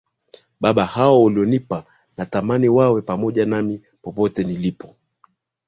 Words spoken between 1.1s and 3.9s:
ulionipa nataka wawe pamoja nami